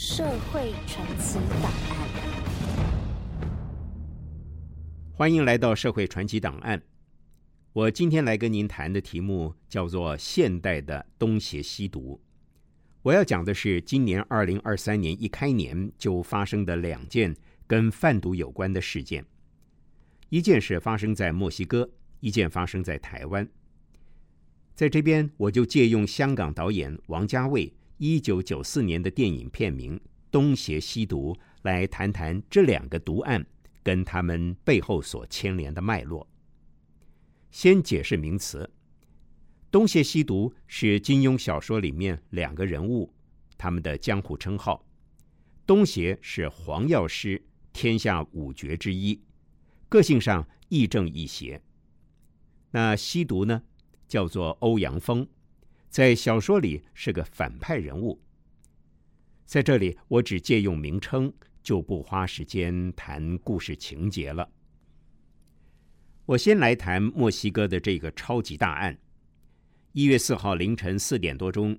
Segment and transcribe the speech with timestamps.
[0.00, 0.22] 社
[0.52, 2.08] 会传奇档案，
[5.12, 6.80] 欢迎来到社会传奇档案。
[7.72, 12.20] 我今天来跟您谈的题目叫做“现代的东邪西毒”。
[13.02, 17.34] 我要讲的是今年二零二三年一开年就发生的两件
[17.66, 19.24] 跟贩毒有关的事件，
[20.28, 21.90] 一件是发生在墨西哥，
[22.20, 23.48] 一件发生在台湾。
[24.76, 29.98] 在这边，我就借用香港导演王家卫一九九四年的电影片名
[30.30, 33.44] 《东邪西毒》来谈谈这两个毒案
[33.82, 36.26] 跟他们背后所牵连的脉络。
[37.50, 38.70] 先解释名词，
[39.72, 43.12] 《东邪西毒》是金庸小说里面两个人物
[43.56, 44.86] 他们的江湖称号。
[45.66, 49.20] 东邪是黄药师，天下五绝之一，
[49.88, 51.60] 个性上亦正亦邪。
[52.70, 53.62] 那西毒呢？
[54.06, 55.28] 叫做欧阳锋，
[55.88, 58.20] 在小说里是个反派人物。
[59.46, 64.48] 在这里，我只借用名称，就不花时间谈故事情节了。
[66.26, 68.98] 我先来谈墨西哥的这个超级大案。
[69.92, 71.78] 一月四号凌晨四点多钟，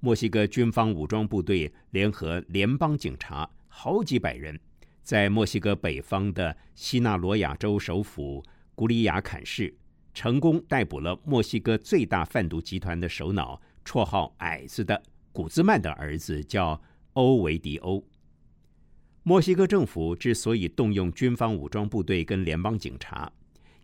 [0.00, 4.58] 墨西哥军方武装部队联合联邦警察好几百人，
[5.02, 9.72] 在墨西哥北方的西纳罗亚州首府古里亚坎市。
[10.18, 18.02] 成功逮捕了墨西哥最大贩毒集团的首脑，绰号“矮子”的古兹曼的儿子叫欧维迪欧。
[19.22, 23.32] 墨西哥政府之所以动用军方武装部队跟联邦警察，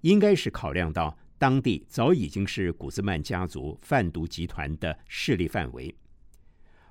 [0.00, 5.94] 应该是考量到当地早已经是古兹曼家族贩毒集团的势力范围。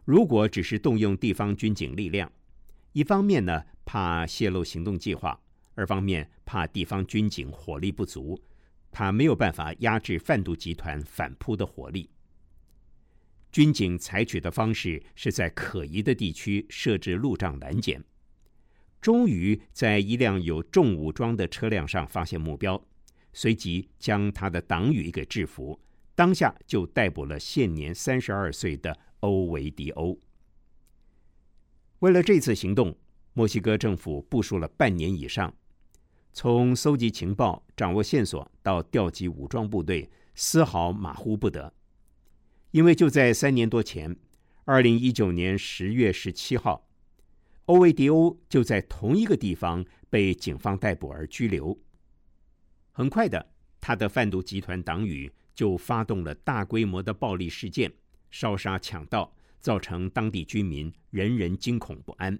[0.05, 2.31] 如果只是动用地方军警力量，
[2.93, 5.37] 一方面呢怕泄露行动计划，
[5.75, 8.41] 二方面怕地方军警火力不足。
[8.93, 12.09] 他没有办法压制贩毒集团反扑的火力。
[13.51, 17.99] 军警采取的方式是在可疑的地区设置路障拦截，
[19.01, 22.83] 终于在一辆有重武装的车辆上发现目标，
[23.33, 25.79] 随即将他的党羽给制服，
[26.15, 30.19] 当下就逮捕了现年三十二岁的欧维迪欧。
[31.99, 32.97] 为了这次行动，
[33.33, 35.53] 墨西哥政府部署了半年以上。
[36.35, 41.71] 从搜集情报、掌握线索到调集武装部队，丝毫马虎不得。
[42.71, 44.17] 因为就在三年多前，
[44.65, 46.89] 二零一九年十月十七号，
[47.65, 51.79] 欧维迪欧就在同一个地方被警方逮捕而拘留。
[52.91, 57.93] 很快的，他的贩毒集团党羽就发动了大规模的暴力事件，
[58.31, 62.39] 烧杀抢盗，造成当地居民人人惊恐不安。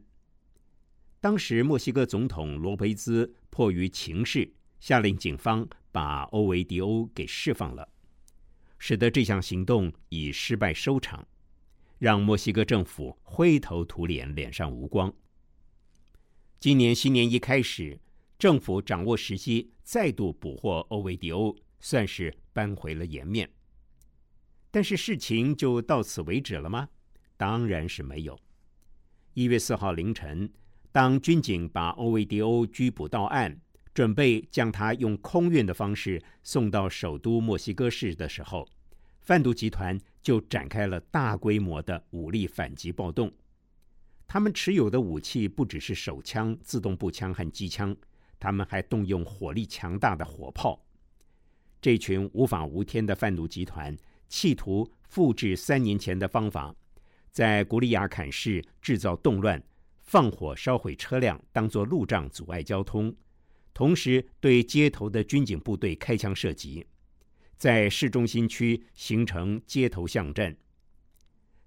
[1.24, 7.88] 当时，墨西哥总统罗培兹迫于情势，下令警方把欧维迪欧给释放了，
[8.78, 11.26] 使得这项行动以失败收场，
[11.98, 15.14] 让墨西哥政府灰头土脸，脸上无光。
[16.60, 17.98] 今年新年一开始，
[18.38, 23.50] 政府掌握时机，再度捕获欧维迪欧，算是扳回了颜面。
[24.70, 26.90] 但是事情就到此为止了吗？
[27.38, 28.38] 当然是没有。
[29.36, 30.52] 一月四号凌晨。
[30.94, 33.60] 当军警把欧维迪欧拘捕到案，
[33.96, 38.70] 准备将他用空运的方式送到首都墨西哥市的时候，
[39.20, 43.34] 贩毒集团就展开了大规模的武力反击暴动。
[44.28, 47.96] 他们持有的武器不只是手枪、自动步枪和机枪，
[48.40, 50.80] 他们还动用火力强大的火炮。
[51.82, 53.98] 这群无法无天的贩毒集团
[54.30, 56.76] 企图复制三年前的方法，
[57.32, 59.60] 在古里亚坎市制造动乱。
[60.04, 63.16] 放火烧毁车辆，当作路障阻碍交通，
[63.74, 66.86] 同时对街头的军警部队开枪射击，
[67.58, 70.56] 在市中心区形成街头巷战。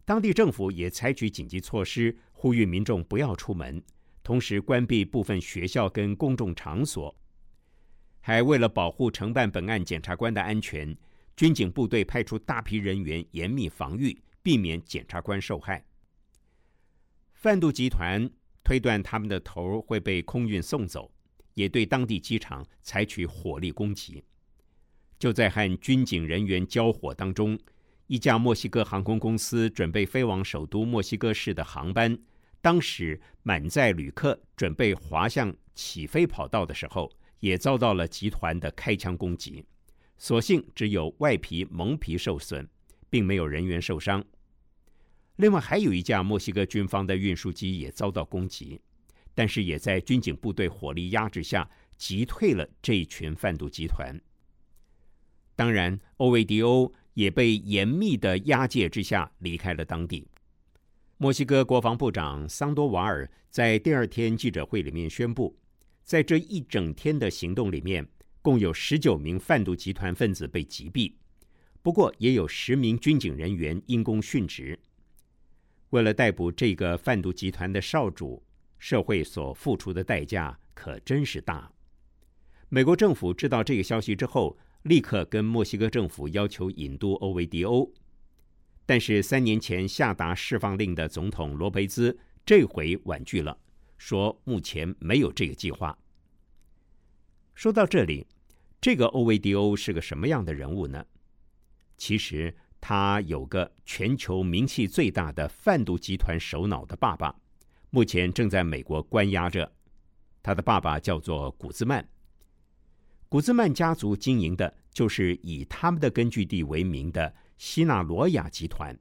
[0.05, 3.83] 当地政府也采取紧急措施，呼吁民众不要出门，
[4.23, 7.13] 同时关闭部分学校跟公众场所，
[8.21, 10.97] 还为了保护承办本案检察官的安全，
[11.37, 15.85] 军警部队派出大批人员严密防御，避免检察官受害。
[17.47, 18.29] 贩毒集团
[18.65, 21.09] 推断他们的头会被空运送走，
[21.55, 24.21] 也对当地机场采取火力攻击。
[25.17, 27.57] 就在和军警人员交火当中，
[28.09, 32.19] 一架墨西哥航空公司准备飞往首都墨西哥市的航班，
[32.61, 37.09] 当时满载旅客准备滑向起飞跑道的时候，
[37.39, 39.65] 也遭到了集团的开枪攻击。
[40.19, 42.69] 所幸只有外皮蒙皮受损，
[43.09, 44.25] 并没有人员受伤。
[45.37, 48.81] 另外还有一架墨西哥军方的运输机也遭到攻击，
[49.35, 54.19] 但是也在军警部队火力压制下击退了这一群贩毒集团。
[55.55, 60.27] 当然，欧维迪欧也被严密的押解之下离开了当地。
[61.19, 65.59] 墨西哥国防部长桑多瓦尔在第二天记者会里面宣布，
[66.05, 68.07] 在这一整天的行动里面，
[68.43, 71.13] 共有十九名贩毒集团分子被击毙，
[71.81, 74.79] 不过也有十名军警人员因公殉职。
[75.91, 78.43] 为了逮捕这个贩毒集团的少主，
[78.79, 81.71] 社会所付出的代价可真是大。
[82.69, 87.93] 美国政府知道这个消息之后，立刻跟墨西哥政府要求引渡欧维迪欧，
[88.85, 93.59] 但是三年前下达释放令的总统罗培兹这回婉拒了，
[93.97, 95.99] 说目前没有这个计划。
[97.55, 98.27] 说到这里。
[98.79, 101.05] 这个欧维迪欧是个什么样的人物呢？
[101.97, 107.35] 其实他有个全球名气最大的贩毒集团首脑的爸爸，
[107.91, 109.73] 目前正在美国关押着。
[110.43, 112.09] 他的爸爸叫做古兹曼。
[113.29, 118.97] 古兹曼家族经营的就是以他们的根据地为名的西纳罗亚集团。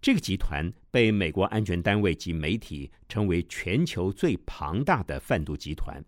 [0.00, 6.04] 这个集团被美国安全单位及媒体称为全球最庞大的贩毒集团。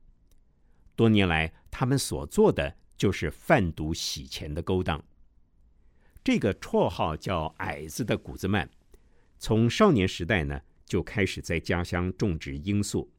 [0.97, 5.03] 多年来，他们所做的就是贩毒洗钱的勾当。
[6.29, 8.69] 这个绰号叫“矮子”的古兹曼，
[9.39, 13.11] 从少年时代呢就开始在家乡种植罂粟。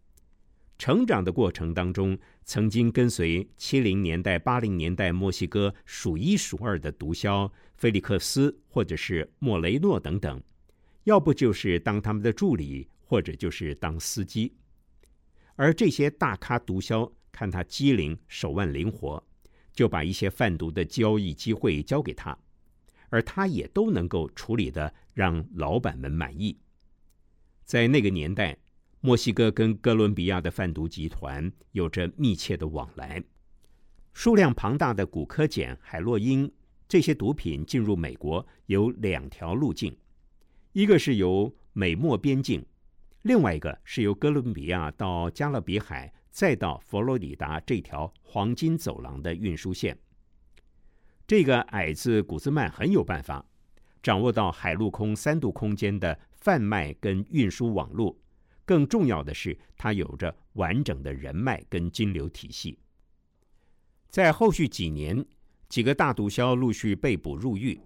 [0.77, 2.15] 成长的过程当中，
[2.45, 10.39] 曾经跟随七零年代、八零年代墨西哥数一数二的毒枭菲利克斯或者是莫雷诺等等，
[11.05, 14.53] 要不就是当他们的助理，或者就是当司机。
[15.55, 17.11] 而这些大咖毒枭。
[17.31, 19.23] 看他机灵，手腕灵活，
[19.73, 22.37] 就把一些贩毒的交易机会交给他，
[23.09, 26.57] 而他也都能够处理的让老板们满意。
[27.65, 28.57] 在那个年代，
[29.01, 33.23] 墨西哥跟哥伦比亚的贩毒集团有着密切的往来，
[34.13, 36.51] 数量庞大的古柯碱、海洛因
[36.87, 39.95] 这些毒品进入美国有两条路径，
[40.73, 42.65] 一个是由美墨边境，
[43.21, 46.13] 另外一个是由哥伦比亚到加勒比海。
[46.31, 49.97] 再到佛罗里达这条黄金走廊的运输线，
[51.29, 53.45] 这个矮子古兹曼很有办法，
[54.01, 58.17] 掌握到海陆空三度空间的贩卖跟运输网络。
[58.65, 62.79] 更重要的是，他有着完整的人脉跟金流体系。
[64.09, 65.23] 在后续几年，
[65.67, 67.79] 几个大毒枭陆续被捕入狱，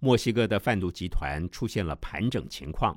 [0.00, 2.94] 墨西哥的贩毒集团出现了盘整情况，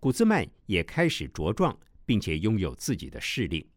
[0.00, 3.68] 古兹曼也开始茁壮，并且拥有自己的势力。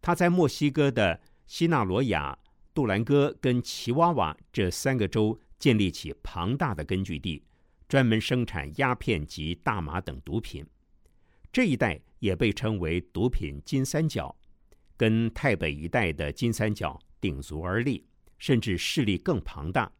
[0.00, 2.36] 他在墨西哥的西纳罗亚、
[2.78, 7.42] 杜兰戈跟奇瓦瓦这三个州建立起庞大的根据地，
[7.88, 10.64] 专门生产鸦片及大麻等毒品。
[11.52, 14.32] 这一带也被称为“毒品金三角”，
[14.96, 18.06] 跟泰北一带的金三角鼎足而立，
[18.38, 19.90] 甚至势力更庞大。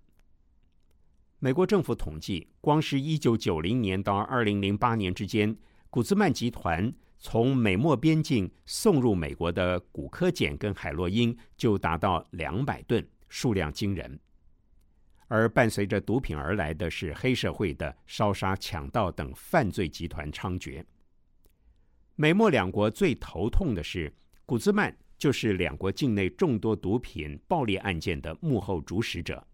[1.40, 5.56] 美国政府统计，光是一九九零年到二零零八年之间，
[5.90, 6.93] 古兹曼集团。
[7.20, 14.20] 从美墨边境送入美国的古柯碱跟海洛因就达到两百吨，数量惊人。
[15.26, 20.85] 而伴随着毒品而来的是黑社会的烧杀、抢盗等犯罪集团猖獗。
[22.14, 24.14] 美墨两国最头痛的是，
[24.46, 29.44] 古兹曼就是两国境内众多毒品暴力案件的幕后主使者。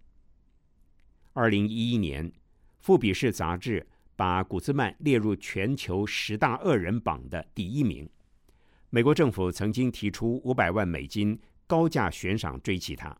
[1.32, 2.30] 二零一一年，
[2.78, 3.86] 《富比士》杂志。
[4.16, 8.08] 把古兹曼列入全球十大恶人榜的第一名。
[8.90, 13.16] 美国政府曾经提出五百万美金高价悬赏追击他。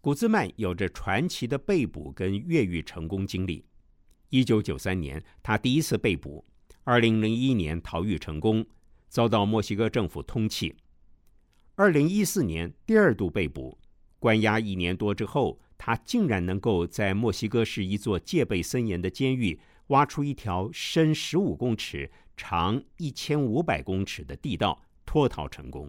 [0.00, 3.64] 古兹曼有着传奇的被捕跟越狱成功经历。
[4.30, 6.44] 一九九三年，他第一次被捕；
[6.84, 8.64] 二零零一年逃狱成功，
[9.08, 10.74] 遭到墨西哥政府通缉。
[11.74, 13.78] 二零一四年第二度被捕，
[14.18, 15.60] 关押一年多之后。
[15.86, 25.88] 他竟然能够在墨西哥市一座戒备森严的监狱挖出一条深十五公尺、长一千五百公尺的地道，脱逃成功。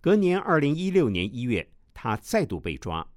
[0.00, 3.08] 隔年二零一六年一月，他再度被抓，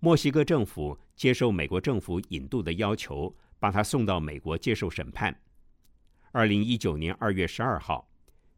[0.00, 5.40] 墨西哥政府接受美国政府引渡的要求，把他送到美国接受审判。
[6.32, 8.10] 二零一九年二月十二号，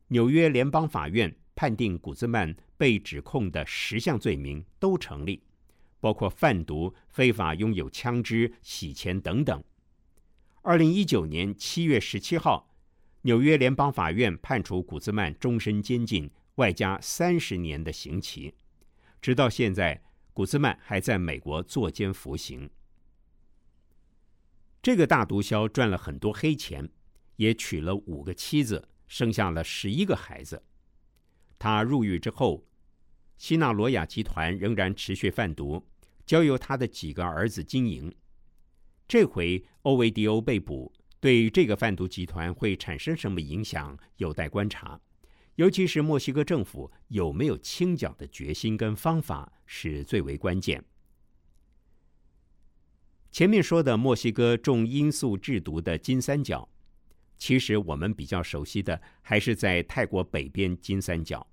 [0.09, 5.43] 纽约联邦法院判定古兹曼被指控的十项罪名都成立。
[6.07, 9.65] 包括贩毒、非法拥有枪支、洗钱等等。
[10.63, 12.73] 二零一九年七月十七号，
[13.23, 18.55] 纽约联邦法院判处古兹曼终身监禁，外加三十年的刑期。
[19.21, 20.01] 直到现在，
[20.33, 22.71] 古兹曼还在美国坐监服刑。
[24.81, 26.89] 这个大毒枭赚了很多黑钱，
[27.35, 30.63] 也娶了五个妻子，生下了十一个孩子。
[31.59, 32.65] 他入狱之后，
[33.37, 35.85] 西纳罗亚集团仍然持续贩毒。
[36.27, 38.13] 交由他的几个儿子经营。
[39.09, 45.01] 这回欧维迪欧被捕，对这个贩毒集团会产生什么影响，有待观察。
[45.55, 50.85] 尤其是墨西哥政府有没有清剿的决心跟方法，是最为关键。
[53.31, 56.69] 前面说的墨西哥重罂粟制毒的金三角，
[57.39, 61.47] 其实我们比较熟悉的还是在泰国北边金三角，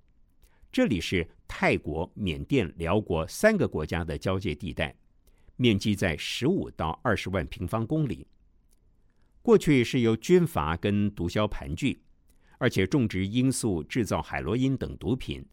[0.72, 4.94] 这里是泰国、缅甸、寮国三个国家的交界地带，
[5.56, 8.26] 面积在十五到二十万平方公里。
[9.42, 12.00] 过去是由军阀跟毒枭盘踞。
[12.58, 15.44] 而且种植罂粟、制造海洛因等毒品，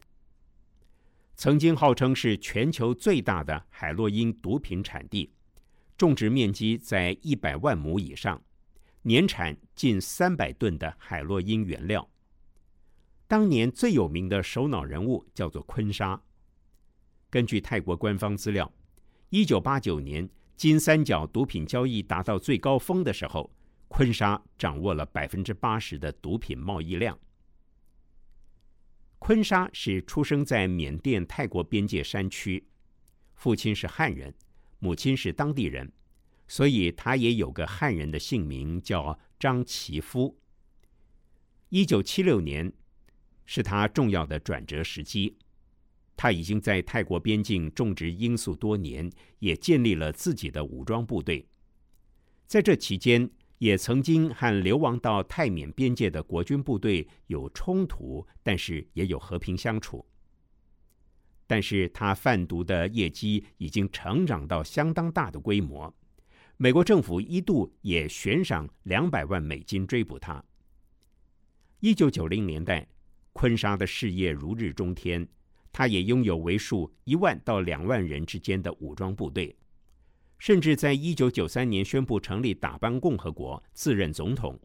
[1.34, 5.30] 曾经号称是全球最大的海洛因毒品产地，
[5.98, 8.40] 种植面积在一百万亩以上，
[9.02, 12.08] 年产近三百吨的海洛因原料。
[13.32, 16.22] 当年最有名的首脑人物叫做坤沙。
[17.30, 18.70] 根据泰国官方资料，
[19.30, 23.50] 一九八九年金三角毒品交易达到最高峰的时候。
[23.88, 27.18] 坤沙掌握了百分之八十的毒品贸易量。
[29.18, 32.62] 坤沙是出生在缅甸泰国边界山区，
[33.32, 34.34] 父亲是汉人，
[34.78, 35.90] 母亲是当地人，
[36.48, 40.38] 所以他也有个汉人的姓名叫张其夫。
[41.70, 42.70] 一九七六年
[43.54, 45.36] 是他重要的转折时机，
[46.16, 51.46] 他已经在泰国边境种植罂粟多年，也建立了自己的武装部队。
[52.46, 53.28] 在这期间，
[53.58, 60.02] 也曾经和流亡到泰缅边界的国军部队有冲突，但是也有和平相处。
[61.46, 65.94] 但是他贩毒的业绩已经成长到相当大的规模，
[66.56, 70.42] 美国政府一度也悬赏两百万美金追捕他。
[71.80, 72.88] 一九九零年代，
[73.32, 75.26] 坤沙的事业如日中天，
[75.72, 79.56] 他也拥有为数一万到两万人之间的武装部队。
[80.38, 84.58] 甚至在一九九三年宣布成立打邦共和国，自任总统。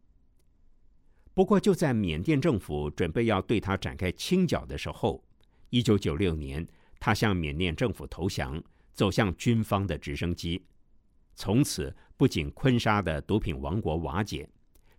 [1.36, 5.24] 不过，就在缅甸政府准备要对他展开清剿的时候，
[5.69, 6.67] 一九九六年，
[7.00, 8.59] 他向缅甸政府投降，
[8.95, 10.65] 走向军方的直升机。
[11.36, 14.50] 从此，不仅坤沙的毒品王国瓦解，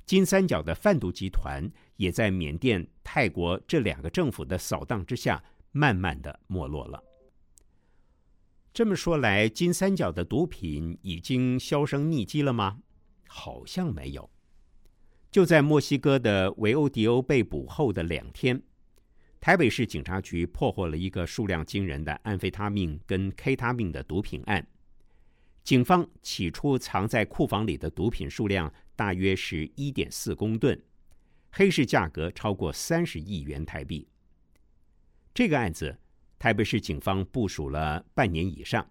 [0.07, 1.69] 金三角的贩毒集团
[1.99, 7.05] 也在缅甸、泰国这两个政府的扫荡之下，慢慢的没落了。
[8.73, 12.79] 这么说来，金三角的毒品已经销声匿迹了吗？
[13.27, 14.31] 好像没有。
[15.31, 18.63] 就在墨西哥的维欧迪欧被捕后的两天，
[19.41, 24.67] 台北市警察局破获了一个数量惊人的安非他命跟 K 他命的毒品案。
[25.65, 30.81] 警方起初藏在库房里的毒品数量大约是一点四公吨，
[31.51, 34.09] 黑市价格超过三十亿元台币。
[35.35, 35.99] 这个案子。
[36.41, 38.89] 台北市警方部署了半年以上，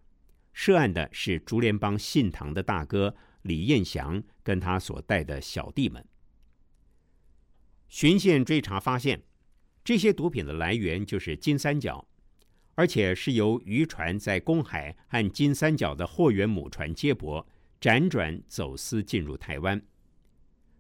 [0.52, 6.06] 涉案的是竹联帮信堂的大哥李彦祥跟他所带的小弟们。
[7.88, 9.24] 循线追查发现，
[9.82, 12.06] 这些毒品的来源就是金三角，
[12.76, 17.48] 而且是由渔船在公海和金三角的货源母船接驳，
[17.80, 19.82] 辗转走私进入台湾。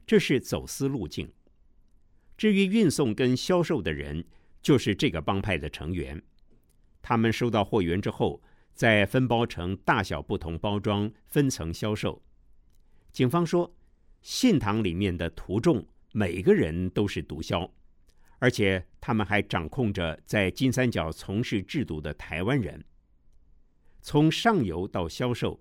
[0.06, 1.32] 这是走私路径。
[2.38, 4.24] 至于运送跟销售的人，
[4.62, 6.22] 就是这个帮派的成员。
[7.02, 8.42] 他们收到货源之后，
[8.74, 12.22] 再分包成大小不同包装，分层销售。
[13.12, 13.74] 警方说，
[14.22, 17.68] 信堂里面的徒众每个人都是毒枭，
[18.38, 22.84] 而且他们还掌控着在金三角从事制毒的台湾人。
[24.02, 25.60] 从上游到销售，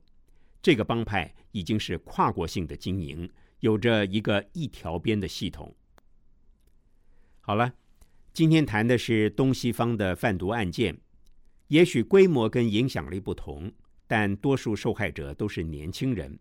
[0.61, 3.30] 这个帮派已经是跨国性的经营，
[3.61, 5.75] 有着一个一条边的系统。
[7.47, 7.73] 好了，
[8.33, 10.99] 今天谈的是东西方的贩毒案件。
[11.69, 13.71] 也许规模跟影响力不同，
[14.09, 16.37] 但多数受害者都是年轻人。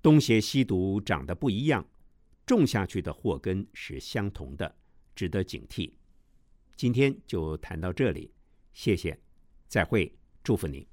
[0.00, 1.86] 东邪西毒长得不一样，
[2.46, 4.74] 种下去的祸根是相同的，
[5.14, 5.92] 值得警惕。
[6.76, 8.32] 今天就谈到这里，
[8.72, 9.20] 谢谢，
[9.68, 10.10] 再会，
[10.42, 10.89] 祝福你。